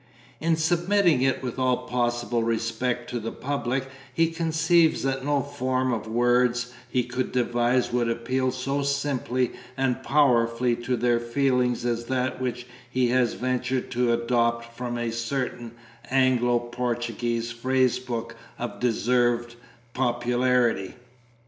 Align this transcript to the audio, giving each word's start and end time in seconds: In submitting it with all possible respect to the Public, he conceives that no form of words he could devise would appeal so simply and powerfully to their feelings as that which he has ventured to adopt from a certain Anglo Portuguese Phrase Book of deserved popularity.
In 0.39 0.55
submitting 0.55 1.21
it 1.21 1.43
with 1.43 1.59
all 1.59 1.85
possible 1.85 2.41
respect 2.43 3.07
to 3.11 3.19
the 3.19 3.31
Public, 3.31 3.85
he 4.11 4.31
conceives 4.31 5.03
that 5.03 5.23
no 5.23 5.43
form 5.43 5.93
of 5.93 6.07
words 6.07 6.73
he 6.89 7.03
could 7.03 7.31
devise 7.31 7.93
would 7.93 8.09
appeal 8.09 8.49
so 8.49 8.81
simply 8.81 9.51
and 9.77 10.01
powerfully 10.01 10.75
to 10.77 10.97
their 10.97 11.19
feelings 11.19 11.85
as 11.85 12.05
that 12.05 12.41
which 12.41 12.65
he 12.89 13.09
has 13.09 13.33
ventured 13.35 13.91
to 13.91 14.11
adopt 14.11 14.75
from 14.75 14.97
a 14.97 15.11
certain 15.11 15.73
Anglo 16.09 16.57
Portuguese 16.57 17.51
Phrase 17.51 17.99
Book 17.99 18.35
of 18.57 18.79
deserved 18.79 19.55
popularity. 19.93 20.95